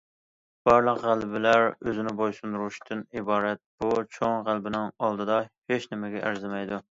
[0.67, 5.39] بارلىق غەلىبىلەر ئۆزىنى بويسۇندۇرۇشتىن ئىبارەت بۇ چوڭ غەلىبىنىڭ ئالدىدا
[5.75, 6.83] ھېچنېمىگە ئەرزىمەيدۇ.